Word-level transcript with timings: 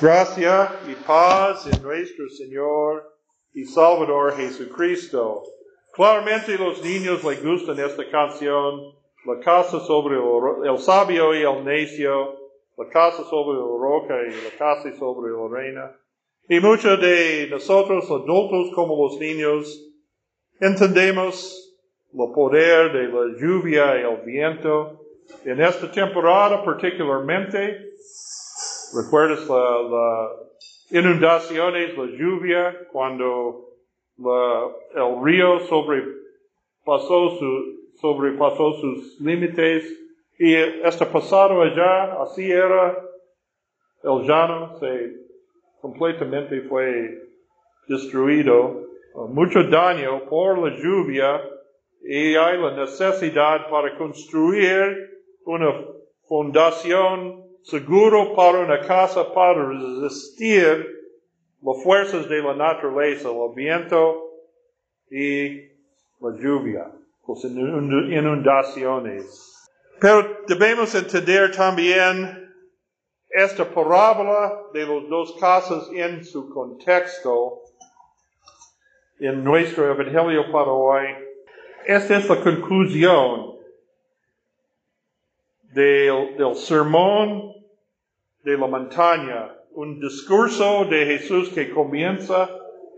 Gracia 0.00 0.72
y 0.88 0.94
paz 1.06 1.68
en 1.72 1.80
nuestro 1.80 2.28
Señor 2.28 3.14
y 3.52 3.64
Salvador 3.64 4.36
Jesucristo. 4.36 5.44
Claramente 5.92 6.58
los 6.58 6.82
niños 6.82 7.22
les 7.22 7.40
gustan 7.40 7.78
esta 7.78 8.02
canción, 8.10 8.92
la 9.24 9.38
casa 9.38 9.78
sobre 9.78 10.16
el, 10.16 10.78
sabio 10.78 11.32
y 11.32 11.42
el 11.42 11.64
necio, 11.64 12.36
la 12.76 12.88
casa 12.88 13.22
sobre 13.22 13.56
la 13.56 13.64
roca 13.64 14.14
y 14.26 14.30
la 14.30 14.58
casa 14.58 14.92
sobre 14.98 15.30
la 15.30 15.48
reina. 15.48 15.96
Y 16.48 16.58
muchos 16.58 17.00
de 17.00 17.46
nosotros, 17.48 18.10
adultos 18.10 18.74
como 18.74 19.00
los 19.00 19.20
niños, 19.20 19.80
entendemos 20.60 21.72
el 22.12 22.32
poder 22.34 22.92
de 22.92 23.08
la 23.08 23.38
lluvia 23.40 24.00
y 24.00 24.12
el 24.12 24.22
viento. 24.26 25.00
En 25.44 25.62
esta 25.62 25.90
temporada 25.90 26.64
particularmente, 26.64 27.92
recuerdas 28.94 29.48
la, 29.48 30.30
inundaciones, 30.90 31.96
la 31.96 32.04
lluvia, 32.04 32.88
cuando 32.92 33.68
la, 34.18 34.66
el 34.94 35.24
río 35.24 35.60
sobrepasó, 35.60 37.30
su, 37.38 37.90
sobrepasó 38.00 38.72
sus 38.74 39.20
límites 39.20 39.84
y 40.38 40.54
este 40.54 41.06
pasado 41.06 41.62
allá, 41.62 42.22
así 42.22 42.50
era 42.50 42.98
el 44.02 44.22
llano, 44.26 44.78
se 44.78 45.16
completamente 45.80 46.62
fue 46.62 47.22
destruido, 47.88 48.82
mucho 49.28 49.62
daño 49.64 50.24
por 50.28 50.58
la 50.58 50.76
lluvia 50.76 51.40
y 52.02 52.34
hay 52.34 52.58
la 52.58 52.76
necesidad 52.76 53.68
para 53.70 53.96
construir 53.96 55.10
una 55.44 55.72
fundación 56.26 57.43
seguro 57.64 58.34
para 58.34 58.60
una 58.60 58.80
casa 58.80 59.32
para 59.32 59.68
resistir 60.02 60.86
las 61.62 61.82
fuerzas 61.82 62.28
de 62.28 62.42
la 62.42 62.54
naturaleza, 62.54 63.30
el 63.30 63.54
viento 63.54 64.30
y 65.10 65.62
la 66.20 66.36
lluvia, 66.38 66.92
las 67.26 67.44
inundaciones. 67.44 69.70
Pero 69.98 70.42
debemos 70.46 70.94
entender 70.94 71.52
también 71.52 72.52
esta 73.30 73.64
parábola 73.64 74.60
de 74.74 74.86
las 74.86 75.08
dos 75.08 75.34
casas 75.40 75.88
en 75.92 76.22
su 76.24 76.50
contexto 76.50 77.62
en 79.18 79.42
nuestro 79.42 79.90
Evangelio 79.90 80.52
para 80.52 80.70
hoy. 80.70 81.06
Esta 81.86 82.18
es 82.18 82.28
la 82.28 82.42
conclusión 82.42 83.54
del, 85.62 86.36
del 86.36 86.54
sermón 86.54 87.54
de 88.44 88.58
la 88.58 88.66
montaña, 88.66 89.56
un 89.72 89.98
discurso 89.98 90.84
de 90.84 91.06
Jesús 91.06 91.48
que 91.48 91.70
comienza 91.70 92.50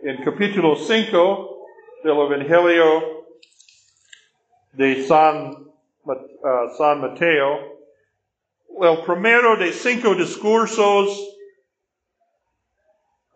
en 0.03 0.21
capítulo 0.25 0.75
5 0.75 1.67
del 2.03 2.19
Evangelio 2.19 3.27
de 4.73 5.05
San, 5.05 5.71
uh, 6.05 6.77
San 6.77 7.01
Mateo. 7.01 7.79
El 8.83 9.05
primero 9.07 9.57
de 9.57 9.73
cinco 9.73 10.17
discursos 10.17 11.17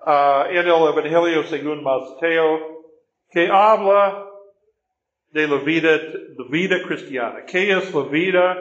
uh, 0.04 0.50
en 0.50 0.56
el 0.56 0.66
Evangelio 0.66 1.44
según 1.44 1.84
Mateo 1.84 2.82
que 3.30 3.46
habla 3.46 4.26
de 5.30 5.46
la 5.46 5.58
vida, 5.58 5.96
de 5.96 6.44
vida 6.48 6.82
cristiana. 6.82 7.44
¿Qué 7.46 7.70
es 7.70 7.94
la 7.94 8.02
vida 8.02 8.58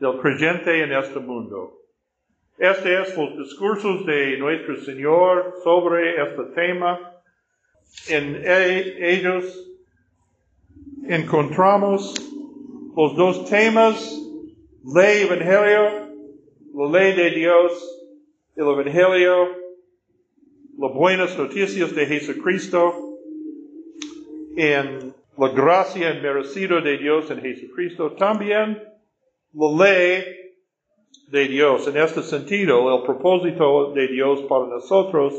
del 0.00 0.18
creyente 0.20 0.82
en 0.82 0.94
este 0.94 1.18
mundo? 1.18 1.77
Este 2.58 3.02
es 3.02 3.16
los 3.16 3.38
discursos 3.38 4.04
de 4.04 4.36
nuestro 4.36 4.78
Señor 4.78 5.54
sobre 5.62 6.20
este 6.20 6.42
tema. 6.56 6.98
En 8.08 8.42
e, 8.44 9.12
ellos 9.12 9.70
encontramos 11.06 12.14
los 12.96 13.14
dos 13.14 13.48
temas, 13.48 14.20
ley 14.92 15.22
evangelio, 15.22 16.08
la 16.74 16.98
ley 16.98 17.14
de 17.14 17.30
Dios, 17.30 17.72
el 18.56 18.66
evangelio, 18.66 19.50
las 20.78 20.92
buenas 20.94 21.38
noticias 21.38 21.94
de 21.94 22.06
Jesucristo, 22.06 23.20
en 24.56 25.14
la 25.36 25.48
gracia 25.50 26.12
merecido 26.14 26.80
de 26.80 26.98
Dios 26.98 27.30
en 27.30 27.40
Jesucristo, 27.40 28.16
también 28.16 28.82
la 29.52 29.84
ley 29.84 30.37
de 31.30 31.48
Dios. 31.48 31.86
En 31.86 31.96
este 31.96 32.22
sentido, 32.22 32.96
el 32.96 33.02
propósito 33.04 33.92
de 33.92 34.08
Dios 34.08 34.42
para 34.48 34.66
nosotros 34.66 35.34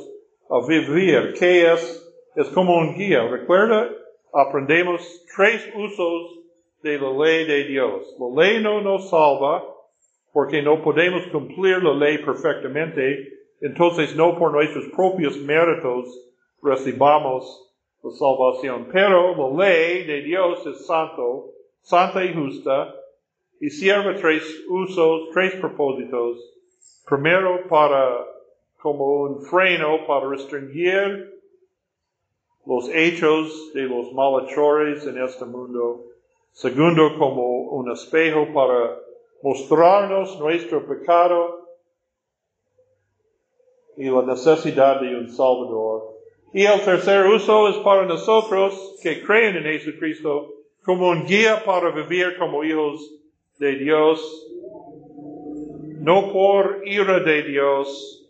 a 0.49 0.65
vivir, 0.67 1.33
que 1.37 1.71
es, 1.71 2.13
es 2.35 2.47
como 2.49 2.77
un 2.77 2.95
guía. 2.95 3.27
Recuerda, 3.27 3.89
aprendemos 4.33 5.01
tres 5.35 5.69
usos 5.75 6.39
de 6.81 6.97
la 6.99 7.11
ley 7.11 7.45
de 7.45 7.63
Dios. 7.65 8.15
La 8.19 8.43
ley 8.43 8.61
no 8.61 8.81
nos 8.81 9.09
salva 9.09 9.63
porque 10.31 10.61
no 10.61 10.81
podemos 10.81 11.25
cumplir 11.27 11.83
la 11.83 11.93
ley 11.93 12.19
perfectamente, 12.19 13.27
entonces 13.61 14.15
no 14.15 14.37
por 14.37 14.51
nuestros 14.51 14.85
propios 14.95 15.37
méritos 15.37 16.07
recibamos 16.61 17.73
la 18.03 18.11
salvación. 18.11 18.87
Pero 18.91 19.35
la 19.35 19.65
ley 19.65 20.05
de 20.05 20.21
Dios 20.21 20.65
es 20.67 20.85
santo, 20.85 21.51
santa 21.81 22.23
y 22.23 22.33
justa, 22.33 22.93
y 23.59 23.69
sirve 23.69 24.15
tres 24.15 24.43
usos, 24.67 25.29
tres 25.33 25.55
propósitos. 25.55 26.39
Primero, 27.05 27.67
para, 27.67 28.25
como 28.81 29.23
un 29.23 29.41
freno 29.41 30.05
para 30.07 30.29
restringir 30.29 31.39
los 32.65 32.89
hechos 32.93 33.73
de 33.73 33.83
los 33.83 34.13
malhechores 34.13 35.05
en 35.07 35.21
este 35.21 35.45
mundo. 35.45 36.05
Segundo, 36.51 37.17
como 37.17 37.69
un 37.71 37.91
espejo 37.91 38.47
para 38.53 38.97
mostrarnos 39.41 40.39
nuestro 40.39 40.85
pecado 40.85 41.67
y 43.97 44.09
la 44.09 44.21
necesidad 44.21 45.01
de 45.01 45.15
un 45.15 45.29
Salvador. 45.29 46.17
Y 46.53 46.65
el 46.65 46.81
tercer 46.81 47.27
uso 47.27 47.69
es 47.69 47.77
para 47.77 48.05
nosotros 48.05 48.97
que 49.03 49.21
creen 49.21 49.57
en 49.57 49.63
Jesucristo 49.63 50.53
como 50.83 51.09
un 51.09 51.25
guía 51.25 51.63
para 51.63 51.91
vivir 51.91 52.37
como 52.37 52.63
hijos 52.63 53.18
de 53.59 53.75
Dios, 53.75 54.47
no 55.99 56.31
por 56.31 56.81
ira 56.85 57.19
de 57.19 57.43
Dios, 57.43 58.25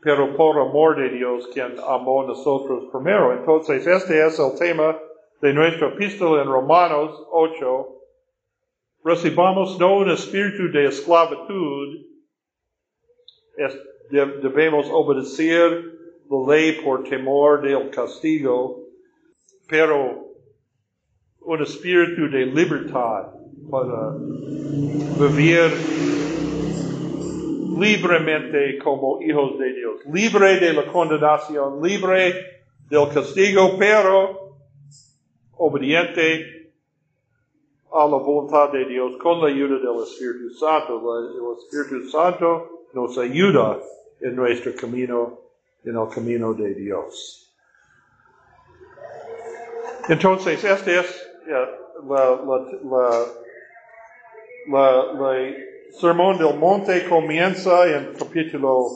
pero 0.00 0.36
por 0.36 0.58
amor 0.58 0.96
de 0.96 1.10
Dios, 1.10 1.48
quien 1.48 1.74
amó 1.86 2.22
a 2.22 2.28
nosotros 2.28 2.88
primero. 2.92 3.32
Entonces, 3.32 3.86
este 3.86 4.24
es 4.24 4.38
el 4.38 4.56
tema 4.58 4.96
de 5.42 5.52
nuestra 5.52 5.88
epístola 5.88 6.42
en 6.42 6.48
Romanos 6.48 7.26
8. 7.32 7.88
Recibamos 9.04 9.78
no 9.80 9.96
un 9.98 10.10
espíritu 10.10 10.70
de 10.72 10.86
esclavitud, 10.86 12.06
debemos 14.10 14.86
obedecer 14.90 15.84
la 16.30 16.54
ley 16.54 16.80
por 16.80 17.02
temor 17.04 17.60
del 17.60 17.90
castigo, 17.90 18.84
pero 19.68 20.28
un 21.40 21.62
espíritu 21.62 22.30
de 22.30 22.46
libertad 22.46 23.39
para 23.70 24.14
vivir 25.18 25.70
libremente 27.78 28.78
como 28.78 29.22
hijos 29.22 29.58
de 29.58 29.72
Dios, 29.72 30.00
libre 30.12 30.60
de 30.60 30.72
la 30.74 30.86
condenación, 30.86 31.82
libre 31.82 32.34
del 32.88 33.08
castigo, 33.08 33.76
pero 33.78 34.56
obediente 35.56 36.72
a 37.92 38.06
la 38.06 38.16
voluntad 38.16 38.70
de 38.70 38.84
Dios 38.84 39.16
con 39.20 39.40
la 39.40 39.48
ayuda 39.48 39.78
del 39.78 40.02
Espíritu 40.02 40.50
Santo. 40.54 41.00
El 41.18 41.58
Espíritu 41.58 42.08
Santo 42.08 42.86
nos 42.92 43.16
ayuda 43.18 43.78
en 44.20 44.36
nuestro 44.36 44.74
camino, 44.74 45.38
en 45.84 45.96
el 45.96 46.08
camino 46.08 46.52
de 46.54 46.74
Dios. 46.74 47.52
Entonces, 50.08 50.62
este 50.64 50.98
es 50.98 51.28
la 51.46 51.80
la, 52.08 53.26
sermón 55.98 56.38
del 56.38 56.56
monte 56.58 57.04
comienza 57.08 57.86
en 57.86 58.12
capítulo 58.18 58.86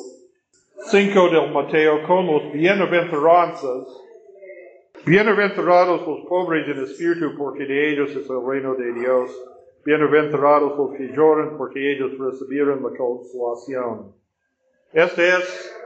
5 0.91 1.29
del 1.31 1.51
Mateo 1.53 2.03
con 2.07 2.27
los 2.27 2.53
bienaventuranzas. 2.53 3.87
Bienaventurados 5.07 6.07
los 6.07 6.27
pobres 6.27 6.67
en 6.69 6.83
espíritu, 6.83 7.37
porque 7.37 7.65
de 7.65 7.93
ellos 7.93 8.11
es 8.11 8.29
el 8.29 8.47
reino 8.47 8.75
de 8.75 8.93
Dios. 8.93 9.31
Bienaventurados 9.85 10.77
los 10.79 10.97
que 10.97 11.09
lloran, 11.15 11.57
porque 11.59 11.93
ellos 11.93 12.13
recibieron 12.19 12.83
la 12.83 12.97
consolación. 12.97 14.13
Esta 14.93 15.39
es 15.39 15.77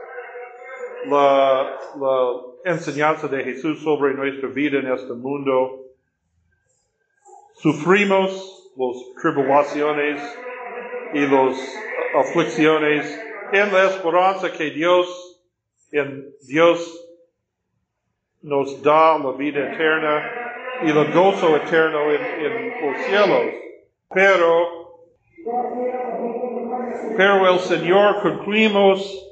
la, 1.05 1.79
la 1.99 2.71
enseñanza 2.71 3.27
de 3.27 3.43
Jesús 3.43 3.81
sobre 3.83 4.13
nuestra 4.13 4.47
vida 4.49 4.79
en 4.79 4.87
este 4.87 5.13
mundo. 5.13 5.85
Sufrimos 7.55 8.58
las 8.79 9.13
tribulaciones 9.21 10.21
y 11.13 11.27
las 11.27 11.77
aflicciones 12.15 13.21
en 13.51 13.73
la 13.73 13.85
esperanza 13.87 14.53
que 14.53 14.69
Dios, 14.69 15.41
en 15.91 16.33
Dios 16.47 16.79
nos 18.41 18.81
da 18.81 19.17
la 19.19 19.33
vida 19.33 19.73
eterna 19.73 20.31
y 20.81 20.91
el 20.91 21.11
gozo 21.11 21.57
eterno 21.57 22.09
en, 22.09 22.21
en 22.21 22.93
los 22.93 23.01
cielos. 23.01 23.53
Pero, 24.13 25.01
pero 27.17 27.53
el 27.53 27.59
Señor 27.59 28.21
concluimos 28.21 29.25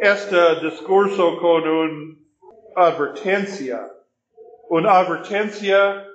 este 0.00 0.60
discurso 0.60 1.36
con 1.38 1.68
una 1.68 2.16
advertencia, 2.76 3.80
una 4.68 4.98
advertencia 4.98 6.06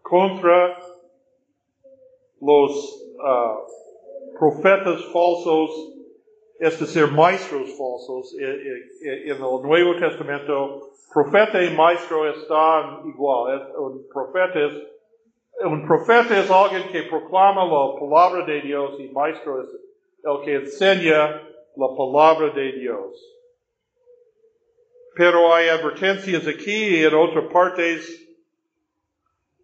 contra 0.00 0.78
los 2.40 3.04
uh, 3.16 4.38
profetas 4.38 5.04
falsos, 5.12 5.94
es 6.60 6.78
decir, 6.78 7.06
maestros 7.08 7.76
falsos. 7.76 8.34
En 8.38 9.30
el 9.30 9.38
Nuevo 9.38 9.96
Testamento, 9.98 10.90
profeta 11.12 11.62
y 11.62 11.74
maestro 11.74 12.28
están 12.30 13.08
igual. 13.08 13.72
Un 13.76 14.08
profeta 14.12 14.66
es, 14.66 14.72
un 15.64 15.86
profeta 15.86 16.38
es 16.38 16.50
alguien 16.50 16.88
que 16.90 17.02
proclama 17.04 17.64
la 17.64 17.98
palabra 17.98 18.46
de 18.46 18.60
Dios 18.62 19.00
y 19.00 19.08
maestro 19.08 19.62
es 19.62 19.68
el 20.24 20.44
que 20.44 20.54
enseña 20.56 21.42
la 21.76 21.88
palabra 21.96 22.52
de 22.54 22.72
Dios. 22.72 23.34
Pero 25.14 25.52
hay 25.52 25.68
advertencias 25.68 26.46
aquí 26.46 26.96
y 26.98 27.04
en 27.04 27.14
otras 27.14 27.52
partes 27.52 28.24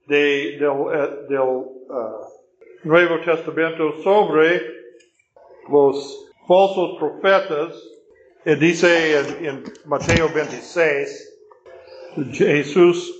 de, 0.06 0.58
del, 0.58 1.28
del 1.28 1.38
uh, 1.38 2.33
Nuevo 2.84 3.18
Testamento 3.20 4.02
sobre 4.02 4.60
los 5.70 6.28
falsos 6.46 6.98
profetas. 6.98 7.74
Y 8.44 8.54
dice 8.56 9.18
en, 9.40 9.64
Mateo 9.86 10.28
26, 10.28 11.40
Jesús 12.32 13.10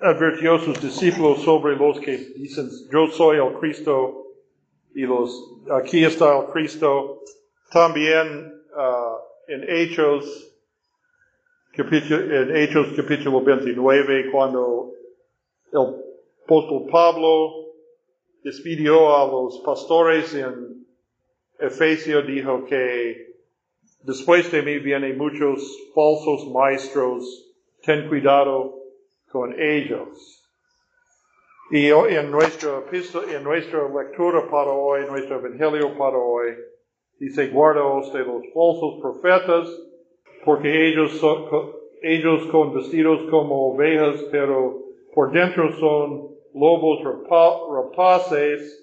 advirtió 0.00 0.54
a 0.54 0.60
sus 0.60 0.80
discípulos 0.80 1.42
sobre 1.42 1.76
los 1.76 2.00
que 2.00 2.16
dicen, 2.36 2.70
yo 2.90 3.06
soy 3.08 3.36
el 3.36 3.52
Cristo, 3.60 4.28
y 4.94 5.02
los, 5.02 5.60
aquí 5.70 6.04
está 6.04 6.38
el 6.38 6.46
Cristo. 6.46 7.20
También 7.70 8.62
uh, 8.74 9.52
en 9.52 9.64
Hechos, 9.68 10.56
capítulo, 11.76 12.34
en 12.34 12.56
Hechos 12.56 12.88
capítulo 12.96 13.42
29, 13.42 14.30
cuando 14.30 14.90
el 15.70 16.02
apóstol 16.44 16.86
Pablo 16.90 17.61
despidió 18.42 19.16
a 19.16 19.26
los 19.26 19.60
pastores 19.60 20.34
en 20.34 20.86
Efesio, 21.58 22.22
dijo 22.22 22.64
que 22.64 23.34
después 24.02 24.50
de 24.50 24.62
mí 24.62 24.78
vienen 24.78 25.16
muchos 25.16 25.78
falsos 25.94 26.50
maestros, 26.52 27.52
ten 27.84 28.08
cuidado 28.08 28.74
con 29.30 29.54
ellos. 29.58 30.38
Y 31.70 31.86
en 31.86 32.30
nuestra, 32.30 32.82
en 33.30 33.44
nuestra 33.44 33.88
lectura 33.88 34.50
para 34.50 34.70
hoy, 34.72 35.06
nuestro 35.06 35.38
evangelio 35.38 35.96
para 35.96 36.18
hoy, 36.18 36.54
dice, 37.18 37.48
guardaos 37.48 38.12
de 38.12 38.20
los 38.20 38.42
falsos 38.52 39.00
profetas, 39.00 39.68
porque 40.44 40.88
ellos, 40.88 41.12
son, 41.12 41.46
ellos 42.02 42.46
con 42.50 42.74
vestidos 42.74 43.22
como 43.30 43.72
ovejas, 43.72 44.22
pero 44.30 44.82
por 45.14 45.32
dentro 45.32 45.72
son 45.78 46.31
lobos 46.54 47.02
rapaces, 47.04 48.82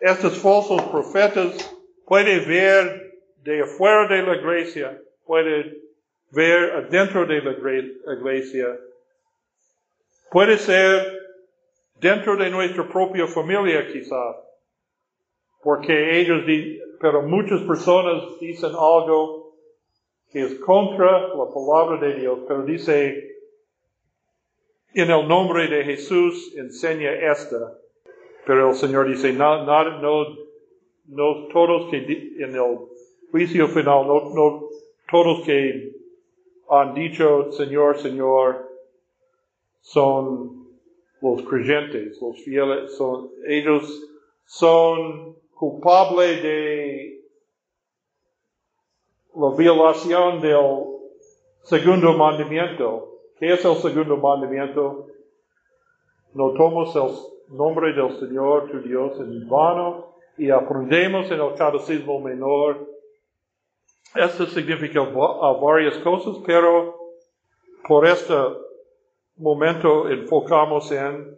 estos 0.00 0.38
falsos 0.38 0.82
profetas 0.82 1.76
pueden 2.06 2.46
ver 2.46 3.20
de 3.42 3.62
afuera 3.62 4.08
de 4.08 4.22
la 4.22 4.36
iglesia, 4.36 5.00
pueden 5.24 5.78
ver 6.30 6.72
adentro 6.72 7.26
de 7.26 7.40
la 7.42 7.52
iglesia, 8.14 8.66
puede 10.30 10.58
ser 10.58 11.20
dentro 12.00 12.36
de 12.36 12.50
nuestra 12.50 12.88
propia 12.88 13.26
familia 13.26 13.86
quizás, 13.92 14.36
porque 15.62 16.20
ellos, 16.20 16.42
pero 17.00 17.22
muchas 17.22 17.60
personas 17.62 18.22
dicen 18.40 18.70
algo 18.70 19.54
que 20.30 20.42
es 20.42 20.54
contra 20.60 21.28
la 21.28 21.46
palabra 21.52 22.00
de 22.00 22.20
Dios, 22.20 22.40
pero 22.48 22.62
dice, 22.62 23.36
en 24.94 25.10
el 25.10 25.26
nombre 25.28 25.68
de 25.68 25.84
Jesús 25.84 26.54
enseña 26.56 27.12
esta. 27.12 27.78
Pero 28.46 28.70
el 28.70 28.74
Señor 28.74 29.08
dice, 29.08 29.32
no, 29.32 29.64
no, 29.64 30.00
no, 31.06 31.48
todos 31.48 31.90
que 31.90 31.98
en 31.98 32.54
el 32.54 32.78
juicio 33.30 33.68
final, 33.68 34.06
no, 34.06 34.34
no 34.34 34.68
todos 35.10 35.44
que 35.44 35.92
han 36.68 36.94
dicho 36.94 37.52
Señor, 37.52 37.98
Señor, 37.98 38.68
son 39.80 40.68
los 41.20 41.42
creyentes, 41.42 42.20
los 42.20 42.42
fieles, 42.42 42.96
son, 42.96 43.30
ellos 43.46 44.02
son 44.44 45.36
culpables 45.54 46.42
de 46.42 47.20
la 49.34 49.56
violación 49.56 50.40
del 50.40 50.84
segundo 51.62 52.14
mandamiento. 52.14 53.11
¿Qué 53.42 53.54
es 53.54 53.64
el 53.64 53.74
segundo 53.74 54.16
mandamiento? 54.18 55.08
No 56.32 56.52
tomes 56.52 56.94
el 56.94 57.56
nombre 57.56 57.92
del 57.92 58.16
Señor 58.20 58.70
tu 58.70 58.78
Dios 58.82 59.18
en 59.18 59.48
vano 59.48 60.14
y 60.38 60.48
aprendemos 60.48 61.28
en 61.28 61.40
el 61.40 61.52
catecismo 61.56 62.20
menor. 62.20 62.88
Esto 64.14 64.46
significa 64.46 65.00
varias 65.60 65.98
cosas, 66.04 66.36
pero 66.46 66.96
por 67.88 68.06
este 68.06 68.32
momento 69.38 70.08
enfocamos 70.08 70.92
en 70.92 71.36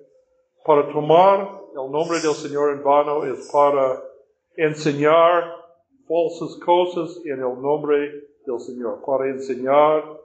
para 0.62 0.86
tomar 0.92 1.58
el 1.70 1.90
nombre 1.90 2.20
del 2.20 2.34
Señor 2.34 2.74
en 2.74 2.84
vano 2.84 3.24
es 3.24 3.50
para 3.50 4.02
enseñar 4.58 5.56
falsas 6.06 6.54
cosas 6.62 7.18
en 7.24 7.40
el 7.40 7.62
nombre 7.62 8.28
del 8.44 8.60
Señor, 8.60 9.00
para 9.06 9.30
enseñar 9.30 10.23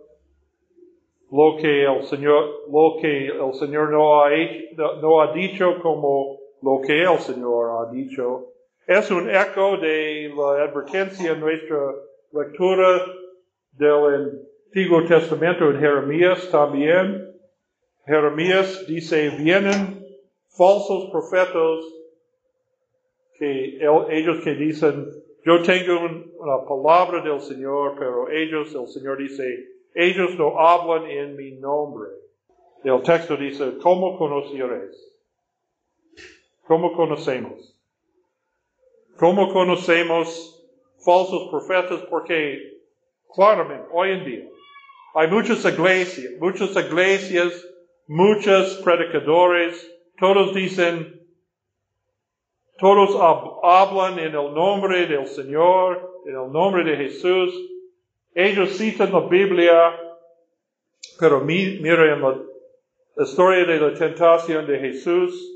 lo 1.32 1.58
que 1.62 1.86
el 1.86 2.04
Señor, 2.04 2.66
lo 2.72 2.98
que 3.02 3.28
el 3.28 3.54
Señor 3.54 3.92
no 3.92 4.24
ha, 4.24 4.34
hecho, 4.34 4.96
no 5.02 5.22
ha 5.22 5.32
dicho 5.34 5.80
como 5.82 6.40
lo 6.62 6.82
que 6.86 7.04
el 7.04 7.20
Señor 7.20 7.70
ha 7.70 7.92
dicho. 7.92 8.48
Es 8.88 9.12
un 9.12 9.30
eco 9.30 9.78
de 9.78 10.34
la 10.36 10.64
advertencia 10.64 11.34
en 11.34 11.40
nuestra 11.40 11.78
lectura 12.34 13.06
del 13.74 14.48
Antiguo 14.66 15.06
Testamento 15.06 15.70
en 15.70 15.80
Jeremías 15.80 16.50
también. 16.50 17.36
Jeremías 18.06 18.86
dice, 18.88 19.30
vienen 19.38 20.04
falsos 20.48 21.12
profetas 21.12 21.86
que 23.38 23.80
ellos 24.10 24.44
que 24.44 24.56
dicen, 24.56 25.06
yo 25.46 25.62
tengo 25.62 26.00
una 26.40 26.66
palabra 26.68 27.22
del 27.24 27.40
Señor, 27.40 27.96
pero 27.98 28.30
ellos, 28.30 28.76
el 28.76 28.88
Señor 28.88 29.18
dice, 29.20 29.79
ellos 30.00 30.36
no 30.38 30.58
hablan 30.58 31.10
en 31.10 31.36
mi 31.36 31.52
nombre. 31.52 32.10
El 32.86 33.04
texto 33.04 33.36
dice, 33.36 33.78
¿cómo 33.84 34.18
conoceréis? 34.18 34.96
¿Cómo 36.66 36.94
conocemos? 36.94 37.78
¿Cómo 39.18 39.52
conocemos 39.52 40.66
falsos 41.04 41.50
profetas? 41.50 42.02
Porque 42.10 42.80
claramente 43.36 43.90
hoy 43.92 44.12
en 44.12 44.26
día 44.26 44.50
hay 45.16 45.28
muchas 45.28 45.66
iglesias, 45.66 46.32
muchas 46.40 46.74
iglesias, 46.78 47.68
muchos 48.08 48.78
predicadores, 48.78 49.94
todos 50.18 50.54
dicen, 50.54 51.20
todos 52.78 53.18
hablan 53.64 54.18
en 54.20 54.34
el 54.34 54.54
nombre 54.54 55.08
del 55.08 55.28
Señor, 55.28 56.22
en 56.26 56.36
el 56.36 56.52
nombre 56.54 56.86
de 56.86 56.96
Jesús, 56.96 57.54
ellos 58.34 58.78
citan 58.78 59.12
la 59.12 59.22
Biblia, 59.22 60.00
pero 61.20 61.42
miren 61.42 62.22
la 62.22 63.24
historia 63.24 63.66
de 63.66 63.80
la 63.80 63.94
tentación 63.94 64.66
de 64.68 64.80
Jesús. 64.80 65.56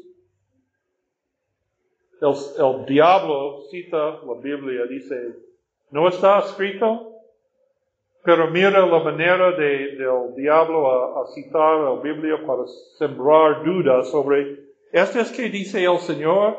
El, 2.22 2.86
diablo 2.86 3.64
cita 3.70 4.22
la 4.26 4.34
Biblia, 4.42 4.86
dice, 4.86 5.36
no 5.92 6.08
está 6.08 6.40
escrito, 6.40 7.14
pero 8.24 8.50
mira 8.50 8.70
la 8.70 9.00
manera 9.00 9.52
de, 9.52 9.98
del 9.98 10.34
diablo 10.36 11.20
a, 11.22 11.28
citar 11.34 11.80
la 11.82 12.02
Biblia 12.02 12.42
para 12.46 12.64
sembrar 12.98 13.64
dudas 13.66 14.10
sobre, 14.10 14.58
¿esto 14.94 15.20
es 15.20 15.32
que 15.32 15.50
dice 15.50 15.84
el 15.84 16.00
Señor? 16.00 16.58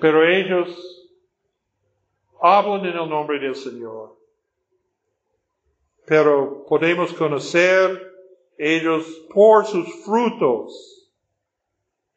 Pero 0.00 0.24
ellos 0.24 1.01
hablan 2.42 2.84
en 2.84 2.96
el 2.96 3.08
nombre 3.08 3.38
del 3.38 3.54
Señor. 3.54 4.16
Pero 6.04 6.66
podemos 6.68 7.12
conocer 7.14 8.12
ellos 8.58 9.06
por 9.32 9.64
sus 9.64 10.04
frutos. 10.04 10.98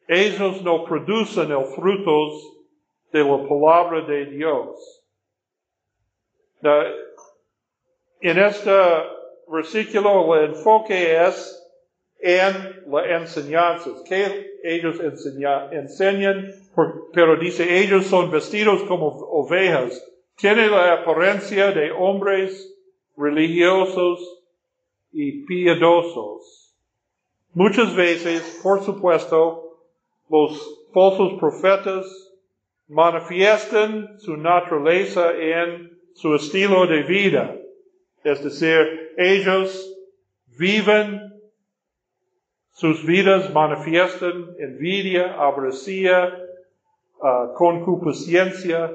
ellos 0.08 0.62
no 0.62 0.84
producen 0.84 1.50
el 1.50 1.64
frutos 1.64 2.56
de 3.12 3.24
la 3.24 3.48
palabra 3.48 4.02
de 4.02 4.26
Dios. 4.26 5.02
en 8.20 8.38
este 8.38 8.70
versículo 9.48 10.36
el 10.36 10.50
enfoque 10.50 11.24
es 11.26 11.62
en 12.18 12.82
la 12.90 13.16
enseñanza, 13.16 13.90
que 14.04 14.58
ellos 14.62 14.98
enseñan, 15.00 16.52
pero 17.12 17.36
dice 17.36 17.80
ellos 17.80 18.06
son 18.06 18.30
vestidos 18.30 18.82
como 18.84 19.08
ovejas, 19.08 20.02
tienen 20.36 20.70
la 20.70 20.94
apariencia 20.94 21.72
de 21.72 21.90
hombres 21.90 22.74
religiosos 23.16 24.42
y 25.12 25.44
piadosos. 25.46 26.74
Muchas 27.54 27.94
veces, 27.96 28.60
por 28.62 28.82
supuesto, 28.84 29.80
los 30.28 30.88
falsos 30.92 31.38
profetas 31.40 32.06
manifiestan 32.88 34.18
su 34.18 34.36
naturaleza 34.36 35.32
en 35.32 35.98
su 36.14 36.34
estilo 36.34 36.86
de 36.86 37.02
vida. 37.02 37.56
Es 38.22 38.42
decir, 38.42 39.12
ellos 39.16 39.94
viven 40.58 41.32
sus 42.72 43.04
vidas, 43.06 43.52
manifiestan 43.54 44.54
envidia, 44.58 45.34
avaricia, 45.34 46.38
uh, 47.20 47.54
concupiscencia. 47.54 48.92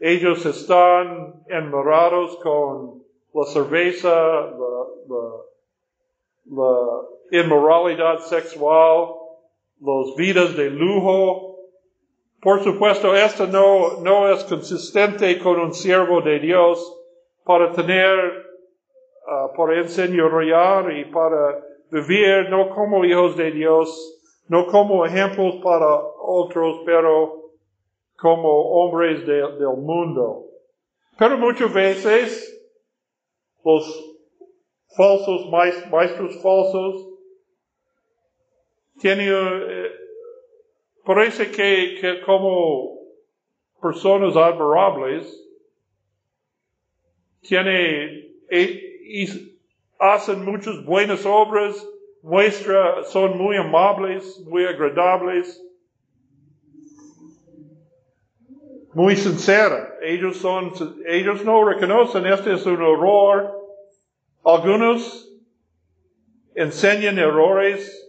Ellos 0.00 0.44
están 0.44 1.44
enmorados 1.48 2.36
con 2.38 3.02
la 3.32 3.44
cerveza, 3.46 4.10
la, 4.10 4.86
la, 5.08 6.62
la 7.30 7.40
inmoralidad 7.40 8.18
sexual, 8.18 9.14
las 9.80 10.14
vidas 10.16 10.56
de 10.56 10.70
lujo, 10.70 11.54
por 12.44 12.62
supuesto, 12.62 13.16
esto 13.16 13.46
no, 13.46 14.02
no 14.02 14.30
es 14.30 14.44
consistente 14.44 15.38
con 15.38 15.58
un 15.58 15.72
siervo 15.72 16.20
de 16.20 16.40
Dios 16.40 16.94
para 17.42 17.72
tener, 17.72 18.18
uh, 19.26 19.56
para 19.56 19.80
enseñar 19.80 20.92
y 20.92 21.06
para 21.06 21.58
vivir 21.90 22.50
no 22.50 22.68
como 22.68 23.02
hijos 23.02 23.34
de 23.38 23.50
Dios, 23.50 24.20
no 24.48 24.66
como 24.66 25.06
ejemplos 25.06 25.54
para 25.64 25.86
otros, 26.20 26.82
pero 26.84 27.43
como 28.24 28.48
hombres 28.48 29.26
del 29.26 29.76
mundo. 29.76 30.46
Pero 31.18 31.36
muchas 31.36 31.70
veces 31.74 32.58
los 33.62 33.84
falsos 34.96 35.50
maestros 35.50 36.40
falsos 36.42 37.06
tienen 38.98 39.28
eh, 39.28 39.90
Parece 41.04 41.50
que, 41.50 41.98
que 42.00 42.22
como 42.22 42.96
personas 43.82 44.34
admirables, 44.34 45.26
tiene, 47.42 48.30
y 48.50 49.26
hacen 49.98 50.46
muchas 50.46 50.82
buenas 50.86 51.26
obras, 51.26 51.86
muestra, 52.22 53.04
son 53.04 53.36
muy 53.36 53.58
amables, 53.58 54.42
muy 54.46 54.64
agradables, 54.64 55.62
muy 58.94 59.16
sincera. 59.16 59.96
Ellos 60.00 60.36
son, 60.36 60.72
ellos 61.06 61.44
no 61.44 61.64
reconocen 61.64 62.26
este 62.26 62.54
es 62.54 62.64
un 62.66 62.74
error. 62.74 63.52
Algunos 64.44 65.30
enseñan 66.54 67.18
errores 67.18 68.00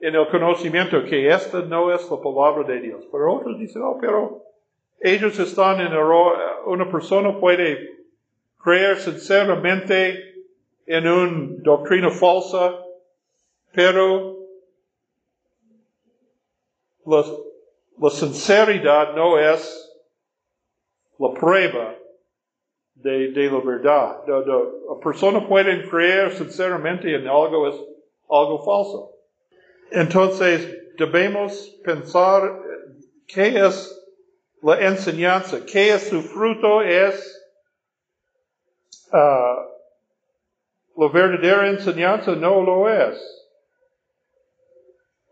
en 0.00 0.14
el 0.14 0.28
conocimiento 0.28 1.04
que 1.04 1.28
esta 1.28 1.62
no 1.62 1.92
es 1.92 2.08
la 2.10 2.20
palabra 2.20 2.64
de 2.64 2.80
Dios. 2.80 3.04
Pero 3.10 3.34
otros 3.34 3.58
dicen, 3.58 3.82
oh, 3.82 3.98
pero 4.00 4.44
ellos 5.00 5.38
están 5.38 5.80
en 5.80 5.88
error. 5.88 6.38
Una 6.66 6.90
persona 6.90 7.38
puede 7.38 7.90
creer 8.62 8.98
sinceramente 8.98 10.34
en 10.86 11.08
una 11.08 11.56
doctrina 11.62 12.10
falsa, 12.10 12.78
pero 13.72 14.36
la, 17.06 17.24
la 17.98 18.10
sinceridad 18.10 19.14
no 19.14 19.38
es 19.38 19.83
la 21.18 21.32
prueba 21.32 21.94
de, 22.94 23.28
la 23.28 23.60
verdad. 23.60 24.22
La, 24.26 25.00
persona 25.02 25.46
puede 25.46 25.88
creer 25.88 26.32
sinceramente 26.36 27.14
en 27.14 27.26
algo 27.28 27.68
es 27.68 27.76
algo 28.30 28.62
falso. 28.64 29.12
Entonces, 29.90 30.94
debemos 30.96 31.76
pensar 31.84 32.60
qué 33.26 33.66
es 33.66 33.90
la 34.62 34.80
enseñanza, 34.80 35.64
qué 35.66 35.94
es 35.94 36.08
su 36.08 36.22
fruto, 36.22 36.80
es 36.82 37.14
uh, 39.12 39.74
la 40.96 41.08
verdadera 41.12 41.68
enseñanza, 41.68 42.34
no 42.34 42.62
lo 42.62 42.88
es. 42.88 43.20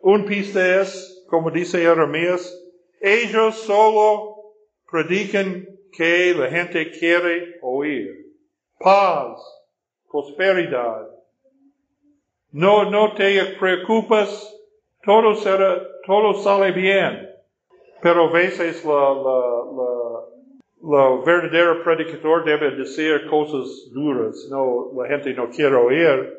Un 0.01 0.27
piste 0.27 0.81
es, 0.81 1.25
como 1.29 1.51
dice 1.51 1.79
Jeremías, 1.79 2.53
ellos 3.01 3.57
solo 3.57 4.55
predican 4.91 5.67
que 5.97 6.35
la 6.35 6.49
gente 6.49 6.91
quiere 6.91 7.59
oír. 7.63 8.27
Paz, 8.79 9.39
prosperidad, 10.11 11.09
no, 12.53 12.91
no 12.91 13.15
te 13.15 13.57
preocupes, 13.59 14.29
todo 15.05 15.35
será, 15.37 15.83
todo 16.05 16.35
sale 16.35 16.73
bien. 16.73 17.31
Pero 18.03 18.29
a 18.29 18.33
veces 18.33 18.85
la, 18.85 18.93
la, 18.93 19.65
la, 19.79 20.23
la 20.83 21.25
verdadera 21.25 21.83
predicador 21.83 22.45
debe 22.45 22.73
decir 22.73 23.27
cosas 23.31 23.91
duras. 23.93 24.49
No, 24.51 24.91
la 24.95 25.09
gente 25.09 25.33
no 25.33 25.49
quiere 25.49 25.77
oír. 25.77 26.39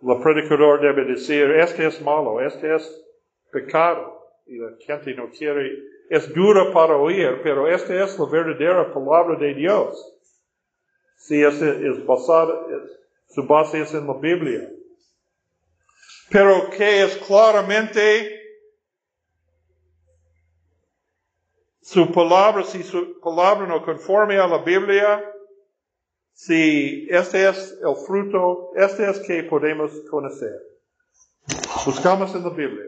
La 0.00 0.18
predicador 0.20 0.80
debe 0.80 1.04
decir, 1.04 1.50
este 1.50 1.86
es 1.86 2.00
malo, 2.00 2.40
este 2.40 2.74
es 2.74 3.04
pecado. 3.52 4.22
Y 4.46 4.56
la 4.56 4.70
gente 4.78 5.12
no 5.14 5.28
quiere, 5.28 5.70
es 6.08 6.32
dura 6.32 6.72
para 6.72 6.96
oír, 6.96 7.40
pero 7.42 7.68
esta 7.68 8.04
es 8.04 8.18
la 8.18 8.26
verdadera 8.26 8.92
palabra 8.92 9.36
de 9.38 9.54
Dios. 9.54 10.14
Si 11.16 11.42
es, 11.42 11.60
es 11.60 12.06
basada, 12.06 12.54
es, 12.70 13.34
su 13.34 13.46
base 13.46 13.80
es 13.80 13.92
en 13.94 14.06
la 14.06 14.14
Biblia. 14.14 14.70
Pero 16.30 16.70
que 16.70 17.02
es 17.02 17.16
claramente 17.18 18.40
su 21.80 22.10
palabra, 22.12 22.64
si 22.64 22.82
su 22.82 23.20
palabra 23.20 23.66
no 23.66 23.84
conforme 23.84 24.38
a 24.38 24.46
la 24.46 24.58
Biblia, 24.58 25.24
si 26.32 27.06
este 27.10 27.48
es 27.48 27.78
el 27.82 27.96
fruto, 28.06 28.72
este 28.76 29.08
es 29.08 29.20
que 29.20 29.44
podemos 29.44 29.92
conocer. 30.10 30.52
Buscamos 31.84 32.34
en 32.34 32.42
la 32.42 32.50
Biblia. 32.50 32.84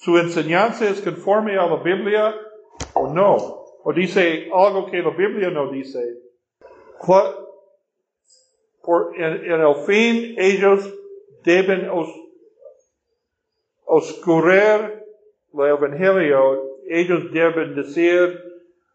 Su 0.00 0.18
enseñanza 0.18 0.88
es 0.88 1.00
conforme 1.00 1.58
a 1.58 1.66
la 1.66 1.76
Biblia 1.76 2.34
o 2.94 3.12
no. 3.12 3.36
O 3.82 3.92
dice 3.92 4.50
algo 4.52 4.90
que 4.90 5.02
la 5.02 5.10
Biblia 5.10 5.50
no 5.50 5.70
dice 5.70 6.00
por, 8.82 9.14
en, 9.16 9.60
el 9.60 9.74
fin 9.86 10.34
ellos 10.38 10.88
deben 11.44 11.88
os, 11.90 12.08
oscurecer 13.84 15.04
el 15.52 15.60
evangelio, 15.60 16.78
ellos 16.88 17.32
deben 17.32 17.74
decir, 17.74 18.40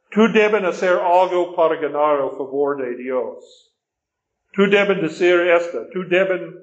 tú 0.09 0.31
deben 0.33 0.65
hacer 0.65 0.97
algo 0.97 1.55
para 1.55 1.75
ganar 1.75 2.21
el 2.21 2.31
favor 2.31 2.77
de 2.77 2.95
Dios. 2.95 3.73
Tú 4.53 4.69
deben 4.69 5.01
decir 5.01 5.39
esto, 5.41 5.87
tú 5.91 6.07
deben, 6.07 6.55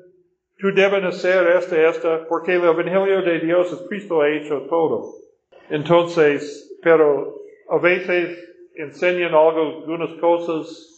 tú 0.59 0.73
deben 0.75 1.05
hacer 1.05 1.47
esto, 1.57 1.77
esto, 1.77 2.27
porque 2.29 2.55
el 2.55 2.65
evangelio 2.65 3.23
de 3.23 3.41
Dios 3.41 3.73
es 3.73 3.87
Cristo 3.89 4.21
ha 4.21 4.29
hecho 4.31 4.63
todo. 4.69 5.15
Entonces, 5.71 6.79
pero 6.83 7.43
a 7.69 7.79
veces 7.79 8.39
enseñan 8.75 9.35
algo, 9.35 9.79
algunas 9.79 10.19
cosas 10.21 10.89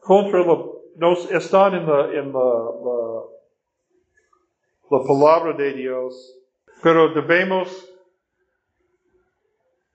contra 0.00 0.40
la, 0.44 0.64
nos 0.96 1.30
están 1.30 1.74
en 1.74 1.86
la, 1.86 2.12
en 2.12 2.32
la, 2.32 2.70
la, 2.84 3.22
la 4.90 5.04
palabra 5.06 5.52
de 5.52 5.72
Dios, 5.74 6.38
pero 6.82 7.12
debemos 7.12 7.88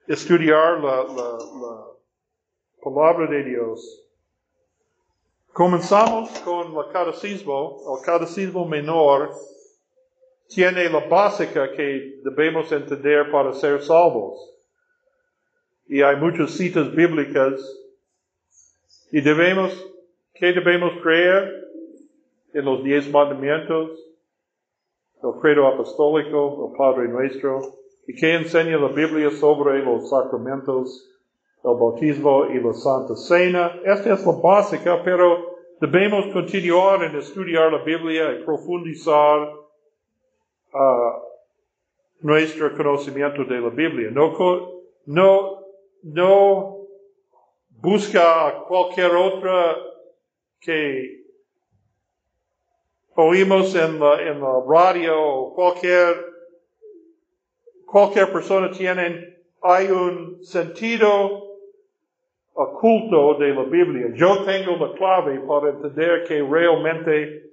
estudiar 0.07 0.79
la, 0.79 1.03
la, 1.03 1.37
la 1.61 1.87
palabra 2.81 3.27
de 3.27 3.43
Dios. 3.43 4.02
Comenzamos 5.53 6.29
con 6.39 6.75
el 6.75 6.91
catecismo. 6.91 7.81
El 7.97 8.05
catecismo 8.05 8.67
menor 8.67 9.31
tiene 10.49 10.89
la 10.89 10.99
básica 11.07 11.71
que 11.71 12.19
debemos 12.23 12.71
entender 12.71 13.31
para 13.31 13.53
ser 13.53 13.81
salvos. 13.81 14.49
Y 15.87 16.01
hay 16.01 16.15
muchas 16.17 16.51
citas 16.51 16.93
bíblicas. 16.93 17.61
Y 19.11 19.21
debemos 19.21 19.93
¿Qué 20.43 20.51
debemos 20.51 20.91
creer? 21.01 21.69
En 22.53 22.65
los 22.65 22.83
diez 22.83 23.09
mandamientos. 23.09 23.97
el 25.21 25.39
credo 25.39 25.67
apostólico, 25.67 26.69
el 26.69 26.77
Padre 26.77 27.07
Nuestro, 27.07 27.61
y 28.07 28.13
que 28.13 28.35
enseña 28.35 28.77
la 28.77 28.89
Biblia 28.89 29.31
sobre 29.31 29.81
los 29.85 30.09
sacramentos, 30.09 31.09
el 31.63 31.75
bautismo 31.79 32.45
y 32.45 32.59
la 32.59 32.73
Santa 32.73 33.15
Cena. 33.15 33.79
Esta 33.85 34.13
es 34.13 34.25
la 34.25 34.33
básica, 34.33 35.01
pero 35.03 35.57
debemos 35.79 36.27
continuar 36.33 37.03
en 37.03 37.15
estudiar 37.15 37.71
la 37.71 37.83
Biblia 37.83 38.33
y 38.33 38.43
profundizar 38.43 39.49
uh, 40.73 41.13
nuestro 42.21 42.75
conocimiento 42.75 43.45
de 43.45 43.61
la 43.61 43.69
Biblia. 43.69 44.09
No, 44.11 44.33
no, 45.05 45.59
no 46.03 46.77
busca 47.69 48.63
cualquier 48.67 49.15
otra 49.15 49.77
que 50.59 51.23
oímos 53.15 53.73
en 53.75 53.99
la, 53.99 54.21
en 54.21 54.41
la 54.41 54.63
radio, 54.67 55.51
cualquier, 55.53 56.15
cualquier 57.85 58.31
persona 58.33 58.71
tiene, 58.71 59.37
hay 59.61 59.87
un 59.87 60.43
sentido 60.43 61.52
oculto 62.53 63.35
de 63.39 63.53
la 63.53 63.63
Biblia. 63.63 64.13
Yo 64.15 64.43
tengo 64.43 64.75
la 64.77 64.93
clave 64.93 65.39
para 65.39 65.71
entender 65.71 66.23
que 66.25 66.41
realmente 66.41 67.51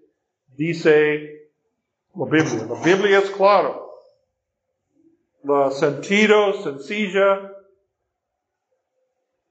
dice 0.57 1.49
la 2.15 2.25
Biblia. 2.25 2.67
La 2.69 2.83
Biblia 2.83 3.19
es 3.19 3.31
claro. 3.31 3.91
El 5.43 5.73
sentido 5.73 6.53
sencilla 6.63 7.53